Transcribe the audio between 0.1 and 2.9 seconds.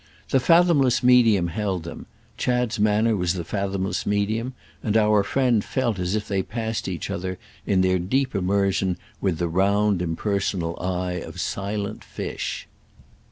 The fathomless medium held them—Chad's